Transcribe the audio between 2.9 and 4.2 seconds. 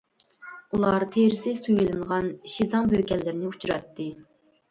بۆكەنلىرىنى ئۇچراتتى.